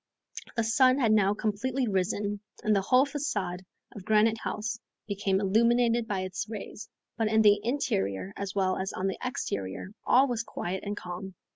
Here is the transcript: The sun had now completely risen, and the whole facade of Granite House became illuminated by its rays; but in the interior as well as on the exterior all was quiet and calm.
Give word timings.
The 0.57 0.63
sun 0.63 0.97
had 0.97 1.11
now 1.11 1.35
completely 1.35 1.87
risen, 1.87 2.39
and 2.63 2.75
the 2.75 2.81
whole 2.81 3.05
facade 3.05 3.63
of 3.91 4.03
Granite 4.03 4.39
House 4.39 4.79
became 5.07 5.39
illuminated 5.39 6.07
by 6.07 6.21
its 6.21 6.49
rays; 6.49 6.89
but 7.17 7.27
in 7.27 7.43
the 7.43 7.59
interior 7.63 8.33
as 8.35 8.55
well 8.55 8.77
as 8.77 8.93
on 8.93 9.05
the 9.05 9.19
exterior 9.23 9.91
all 10.03 10.27
was 10.27 10.41
quiet 10.41 10.83
and 10.83 10.97
calm. 10.97 11.35